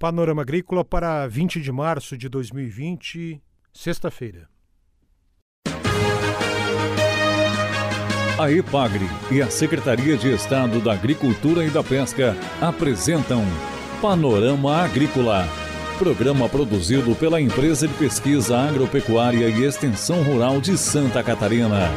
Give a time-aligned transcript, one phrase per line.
[0.00, 3.38] Panorama Agrícola para 20 de março de 2020,
[3.70, 4.48] sexta-feira.
[8.38, 13.44] A EPAGRE e a Secretaria de Estado da Agricultura e da Pesca apresentam
[14.00, 15.46] Panorama Agrícola,
[15.98, 21.90] programa produzido pela Empresa de Pesquisa Agropecuária e Extensão Rural de Santa Catarina.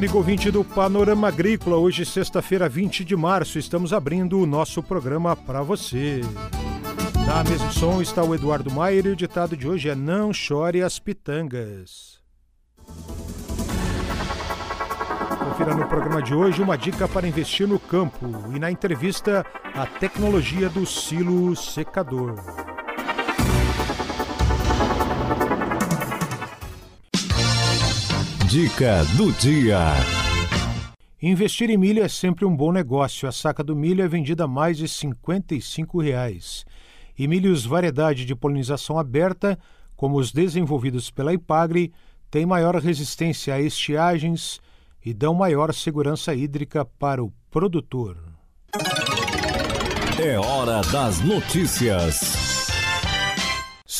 [0.00, 1.76] Amigo ouvinte do Panorama Agrícola.
[1.76, 6.22] Hoje, sexta-feira, 20 de março, estamos abrindo o nosso programa para você.
[7.26, 10.32] Na mesa de som está o Eduardo Maier e o ditado de hoje é Não
[10.32, 12.18] chore as pitangas.
[15.38, 19.44] Confira no programa de hoje uma dica para investir no campo e na entrevista
[19.74, 22.36] a tecnologia do silo secador.
[28.50, 29.78] Dica do dia.
[31.22, 33.28] Investir em milho é sempre um bom negócio.
[33.28, 36.64] A saca do milho é vendida a mais de 55 reais.
[37.16, 39.56] E milhos variedade de polinização aberta,
[39.94, 41.92] como os desenvolvidos pela Ipagre,
[42.28, 44.60] têm maior resistência a estiagens
[45.06, 48.16] e dão maior segurança hídrica para o produtor.
[50.20, 52.49] É hora das notícias.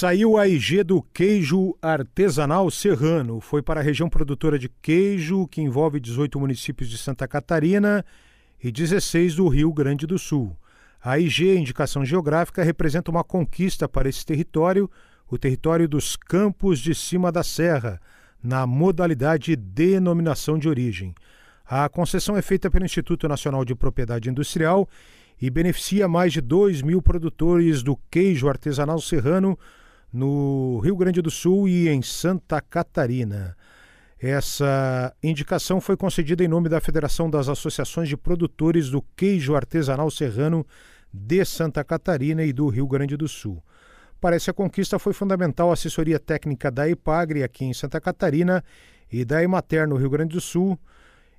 [0.00, 3.38] Saiu a IG do queijo artesanal serrano.
[3.38, 8.02] Foi para a região produtora de queijo, que envolve 18 municípios de Santa Catarina
[8.64, 10.56] e 16 do Rio Grande do Sul.
[11.04, 14.90] A IG, indicação geográfica, representa uma conquista para esse território,
[15.30, 18.00] o território dos Campos de Cima da Serra,
[18.42, 21.14] na modalidade denominação de origem.
[21.66, 24.88] A concessão é feita pelo Instituto Nacional de Propriedade Industrial
[25.38, 29.58] e beneficia mais de 2 mil produtores do queijo artesanal serrano
[30.12, 33.56] no Rio Grande do Sul e em Santa Catarina.
[34.18, 40.10] Essa indicação foi concedida em nome da Federação das Associações de Produtores do Queijo Artesanal
[40.10, 40.66] Serrano
[41.12, 43.62] de Santa Catarina e do Rio Grande do Sul.
[44.20, 48.62] Para essa conquista foi fundamental a assessoria técnica da Ipagre aqui em Santa Catarina
[49.10, 50.78] e da Emater no Rio Grande do Sul,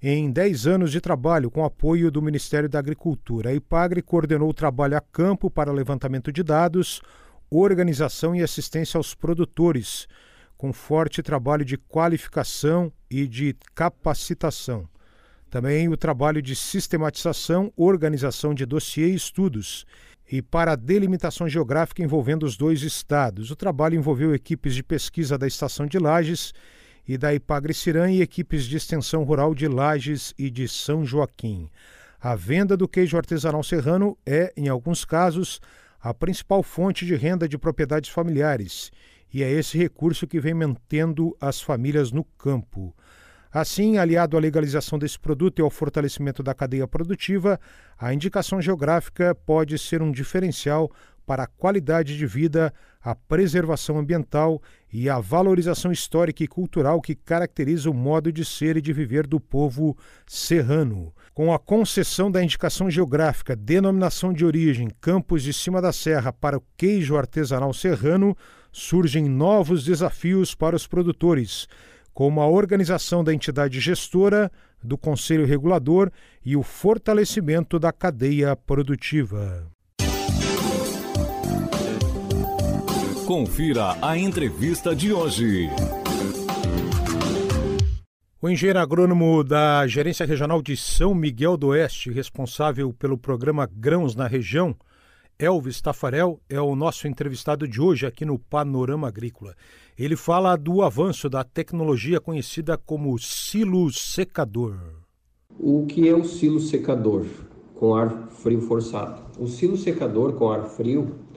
[0.00, 3.50] em 10 anos de trabalho com apoio do Ministério da Agricultura.
[3.50, 7.02] A Ipagre coordenou o trabalho a campo para levantamento de dados,
[7.50, 10.06] organização e assistência aos produtores,
[10.56, 14.88] com forte trabalho de qualificação e de capacitação.
[15.50, 19.86] Também o trabalho de sistematização, organização de dossiê e estudos,
[20.30, 23.50] e para a delimitação geográfica envolvendo os dois estados.
[23.50, 26.52] O trabalho envolveu equipes de pesquisa da Estação de Lages
[27.06, 31.70] e da Ipagre-Cirã e equipes de extensão rural de Lages e de São Joaquim.
[32.20, 35.60] A venda do queijo artesanal serrano é, em alguns casos,
[36.00, 38.90] a principal fonte de renda de propriedades familiares,
[39.32, 42.94] e é esse recurso que vem mantendo as famílias no campo.
[43.50, 47.58] Assim, aliado à legalização desse produto e ao fortalecimento da cadeia produtiva,
[47.98, 50.90] a indicação geográfica pode ser um diferencial
[51.28, 52.72] para a qualidade de vida,
[53.02, 58.78] a preservação ambiental e a valorização histórica e cultural que caracteriza o modo de ser
[58.78, 59.94] e de viver do povo
[60.26, 61.12] serrano.
[61.34, 66.56] Com a concessão da indicação geográfica, denominação de origem, Campos de Cima da Serra para
[66.56, 68.34] o queijo artesanal serrano,
[68.72, 71.68] surgem novos desafios para os produtores,
[72.14, 74.50] como a organização da entidade gestora,
[74.82, 76.10] do Conselho Regulador
[76.42, 79.70] e o fortalecimento da cadeia produtiva.
[83.28, 85.68] Confira a entrevista de hoje.
[88.40, 94.14] O engenheiro agrônomo da Gerência Regional de São Miguel do Oeste, responsável pelo programa Grãos
[94.14, 94.74] na região,
[95.38, 99.54] Elvis Tafarel, é o nosso entrevistado de hoje aqui no Panorama Agrícola.
[99.98, 104.74] Ele fala do avanço da tecnologia conhecida como silo secador.
[105.60, 107.26] O que é o silo secador
[107.74, 109.20] com ar frio forçado?
[109.38, 111.28] O silo secador com ar frio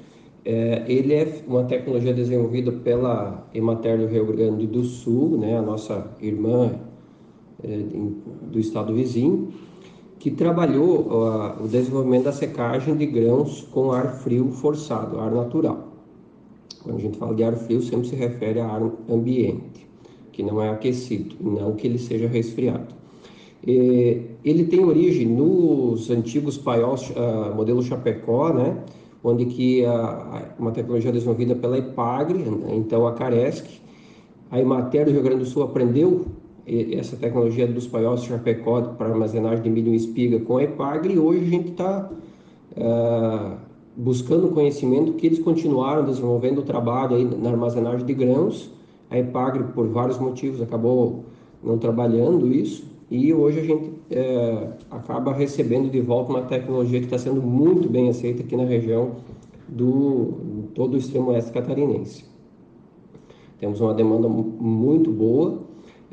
[0.43, 5.61] é, ele é uma tecnologia desenvolvida pela Emater do Rio Grande do Sul, né, a
[5.61, 6.71] nossa irmã
[7.63, 7.79] é,
[8.51, 9.49] do estado vizinho,
[10.17, 11.07] que trabalhou
[11.63, 15.87] o desenvolvimento da secagem de grãos com ar frio forçado, ar natural.
[16.83, 19.87] Quando a gente fala de ar frio, sempre se refere a ar ambiente,
[20.31, 22.93] que não é aquecido, não que ele seja resfriado.
[23.65, 28.83] É, ele tem origem nos antigos paióis, uh, modelo Chapecó, né?
[29.23, 32.43] Onde que a, uma tecnologia desenvolvida pela IPAGRE,
[32.75, 33.81] então a Caresc,
[34.49, 36.25] a Imater do Rio Grande do Sul aprendeu
[36.67, 41.19] essa tecnologia dos paiócitos Chapecó para armazenagem de milho e espiga com a IPAGRE e
[41.19, 43.51] hoje a gente está uh, é,
[43.95, 48.71] buscando conhecimento que eles continuaram desenvolvendo o trabalho aí na armazenagem de grãos.
[49.09, 51.25] A Epagre, por vários motivos, acabou
[51.61, 57.05] não trabalhando isso e hoje a gente é, acaba recebendo de volta uma tecnologia que
[57.05, 59.15] está sendo muito bem aceita aqui na região
[59.67, 62.25] do todo o extremo oeste catarinense.
[63.59, 65.61] Temos uma demanda muito boa.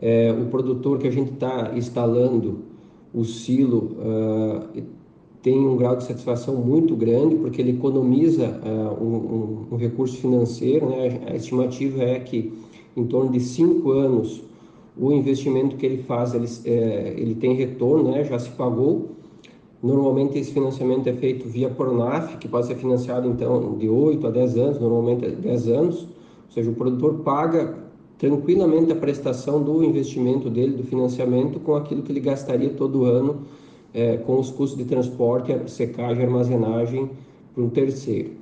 [0.00, 2.60] É, o produtor que a gente está instalando
[3.12, 4.82] o silo uh,
[5.42, 10.16] tem um grau de satisfação muito grande porque ele economiza uh, um, um, um, recurso
[10.18, 10.88] financeiro.
[10.88, 11.20] Né?
[11.26, 12.52] A estimativa é que
[12.96, 14.42] em torno de cinco anos
[14.98, 18.24] o investimento que ele faz ele, é, ele tem retorno, né?
[18.24, 19.10] já se pagou.
[19.82, 24.30] Normalmente esse financiamento é feito via Pronaf, que pode ser financiado então de 8 a
[24.30, 27.76] 10 anos, normalmente é 10 anos, ou seja, o produtor paga
[28.18, 33.42] tranquilamente a prestação do investimento dele, do financiamento, com aquilo que ele gastaria todo ano
[33.94, 37.10] é, com os custos de transporte, secagem armazenagem
[37.54, 38.32] para um terceiro.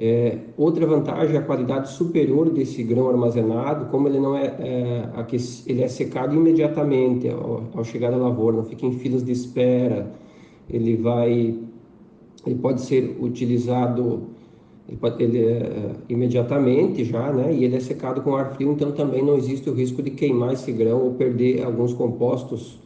[0.00, 5.26] É, outra vantagem é a qualidade superior desse grão armazenado, como ele não é, é
[5.66, 10.14] ele é secado imediatamente ao, ao, chegar à lavoura, não fica em filas de espera,
[10.70, 11.58] ele vai,
[12.46, 14.28] ele pode ser utilizado
[14.88, 17.52] ele, pode, ele é, imediatamente já, né?
[17.52, 20.52] E ele é secado com ar frio, então também não existe o risco de queimar
[20.52, 22.78] esse grão ou perder alguns compostos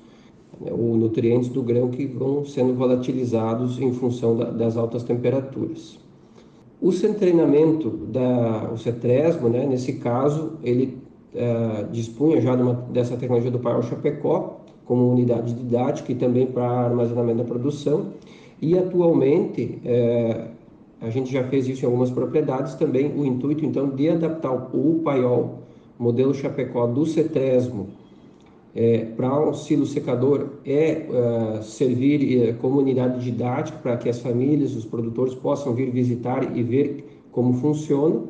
[0.60, 6.00] né, ou nutrientes do grão que vão sendo volatilizados em função da, das altas temperaturas.
[6.82, 10.98] O treinamento da o cetresmo, né, nesse caso, ele
[11.32, 16.44] é, dispunha já de uma, dessa tecnologia do Paiol Chapecó como unidade didática e também
[16.44, 18.08] para armazenamento da produção.
[18.60, 20.48] E atualmente é,
[21.00, 23.16] a gente já fez isso em algumas propriedades também.
[23.16, 25.60] O intuito então de adaptar o paiol
[25.96, 27.90] modelo Chapecó do Cetresmo
[28.74, 34.74] é, para silo secador é uh, servir uh, como unidade didática para que as famílias,
[34.74, 38.22] os produtores possam vir visitar e ver como funciona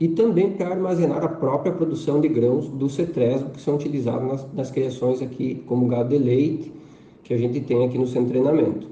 [0.00, 4.52] e também para armazenar a própria produção de grãos do cetresmo que são utilizados nas,
[4.54, 6.72] nas criações aqui como gado de leite
[7.22, 8.88] que a gente tem aqui no centro de treinamento.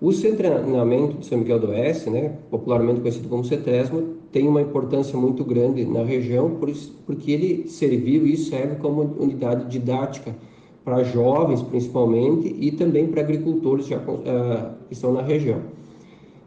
[0.00, 4.46] O centro de treinamento de São Miguel do Oeste, né, popularmente conhecido como cetresmo, tem
[4.46, 9.64] uma importância muito grande na região por isso, porque ele serviu e serve como unidade
[9.70, 10.36] didática
[10.84, 15.60] para jovens principalmente e também para agricultores já, uh, que estão na região.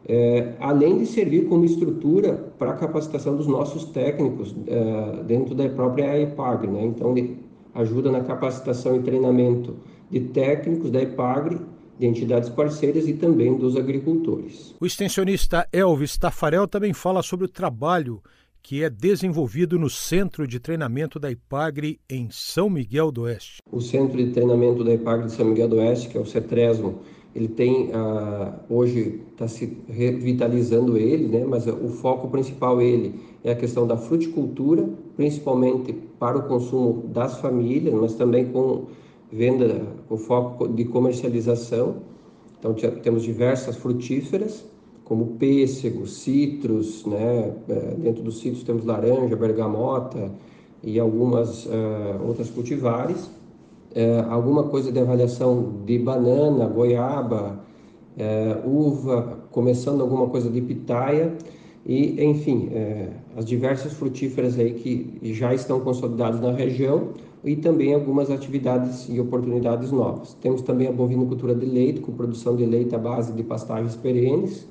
[0.06, 5.68] É, além de servir como estrutura para a capacitação dos nossos técnicos é, dentro da
[5.68, 6.70] própria EPAGRE.
[6.70, 6.84] Né?
[6.84, 7.12] Então,
[7.74, 9.74] ajuda na capacitação e treinamento
[10.08, 11.58] de técnicos da EPAGRE,
[12.00, 14.74] de entidades parceiras e também dos agricultores.
[14.80, 18.22] O extensionista Elvis Tafarel também fala sobre o trabalho
[18.62, 23.58] que é desenvolvido no Centro de Treinamento da IPAGRE em São Miguel do Oeste.
[23.70, 27.00] O Centro de Treinamento da IPAGRE de São Miguel do Oeste, que é o CETRESMO,
[27.34, 31.44] ele tem ah, hoje está se revitalizando ele, né?
[31.46, 37.38] Mas o foco principal ele é a questão da fruticultura, principalmente para o consumo das
[37.38, 38.86] famílias, mas também com
[39.32, 41.96] venda, com foco de comercialização.
[42.58, 44.64] Então temos diversas frutíferas,
[45.04, 47.54] como pêssego, citros, né?
[47.68, 50.30] É, dentro dos citros temos laranja, bergamota
[50.82, 51.70] e algumas uh,
[52.26, 53.30] outras cultivares
[53.94, 57.60] é, alguma coisa de avaliação de banana, goiaba,
[58.16, 61.32] é, uva, começando alguma coisa de pitaia
[61.84, 62.68] e, enfim,
[63.36, 67.08] as diversas frutíferas aí que já estão consolidadas na região
[67.42, 70.34] e também algumas atividades e oportunidades novas.
[70.34, 74.66] Temos também a bovinocultura de leite, com produção de leite à base de pastagens perenes.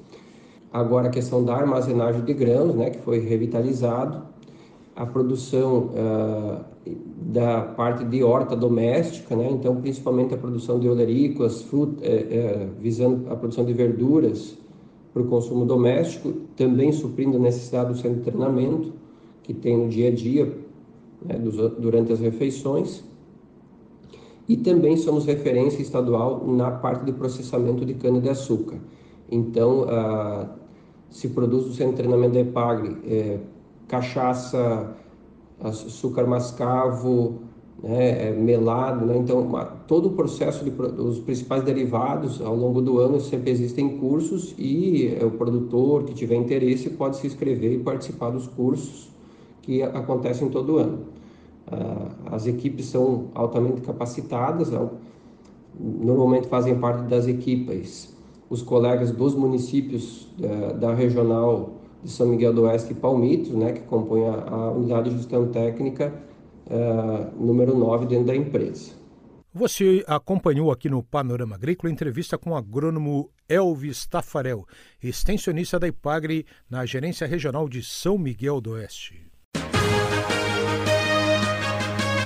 [0.72, 4.24] Agora a questão da armazenagem de grãos, né, que foi revitalizado
[4.96, 6.66] a produção uh,
[7.16, 9.50] da parte de horta doméstica, né?
[9.50, 14.58] então principalmente a produção de olerícolas, fruta, eh, eh, visando a produção de verduras
[15.14, 18.94] para o consumo doméstico, também suprindo a necessidade do centro de treinamento
[19.44, 20.52] que tem no dia a dia,
[21.22, 21.38] né,
[21.80, 23.04] durante as refeições.
[24.48, 28.80] E também somos referência estadual na parte de processamento de cana-de-açúcar.
[29.32, 30.50] Então, uh,
[31.10, 33.40] se produz o centro de treinamento da EPAGRE eh,
[33.88, 34.96] cachaça,
[35.60, 37.40] açúcar mascavo,
[37.82, 39.18] né, é, melado, né?
[39.18, 39.50] então
[39.88, 40.70] todo o processo de
[41.02, 46.14] os principais derivados ao longo do ano sempre existem cursos e é, o produtor que
[46.14, 49.10] tiver interesse pode se inscrever e participar dos cursos
[49.70, 51.06] que acontecem todo ano.
[51.68, 54.72] Ah, as equipes são altamente capacitadas,
[55.80, 58.18] normalmente fazem parte das equipes
[58.50, 63.74] os colegas dos municípios da, da regional de São Miguel do Oeste e Palmitos, né,
[63.74, 66.12] que compõe a, a unidade de gestão técnica
[66.66, 68.94] uh, número 9 dentro da empresa.
[69.54, 74.66] Você acompanhou aqui no Panorama Agrícola entrevista com o agrônomo Elvis Tafarel,
[75.04, 79.29] extensionista da IPAGRE na Gerência Regional de São Miguel do Oeste.